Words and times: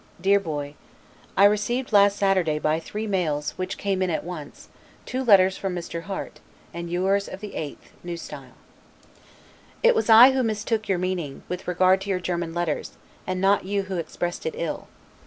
DEAR 0.19 0.39
BOY: 0.39 0.73
I 1.37 1.45
received 1.45 1.93
last 1.93 2.17
Saturday 2.17 2.57
by 2.57 2.79
three 2.79 3.05
mails, 3.05 3.51
which 3.51 3.77
came 3.77 4.01
in 4.01 4.09
at 4.09 4.23
once, 4.23 4.67
two 5.05 5.23
letters 5.23 5.57
from 5.57 5.75
Mr. 5.75 6.01
Harte, 6.05 6.39
and 6.73 6.89
yours 6.89 7.27
of 7.27 7.39
the 7.39 7.51
8th, 7.51 7.93
N. 8.03 8.09
S. 8.11 8.31
It 9.83 9.93
was 9.93 10.09
I 10.09 10.31
who 10.31 10.41
mistook 10.41 10.89
your 10.89 10.97
meaning, 10.97 11.43
with 11.47 11.67
regard 11.67 12.01
to 12.01 12.09
your 12.09 12.19
German 12.19 12.51
letters, 12.55 12.93
and 13.27 13.39
not 13.39 13.65
you 13.65 13.83
who 13.83 13.97
expressed 13.97 14.47
it 14.47 14.55
ill. 14.57 14.87